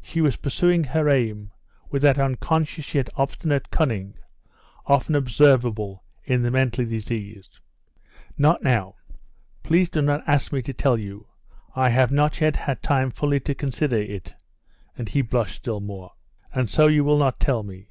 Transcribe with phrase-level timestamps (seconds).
[0.00, 1.50] She was pursuing her aim
[1.90, 4.14] with that unconscious yet obstinate cunning
[4.84, 7.58] often observable in the mentally diseased.
[8.38, 8.94] "Not now.
[9.64, 11.26] Please do not ask me to tell you.
[11.74, 14.36] I have not yet had time fully to consider it,"
[14.96, 16.12] and he blushed still more.
[16.54, 17.88] "And so you will not tell me?"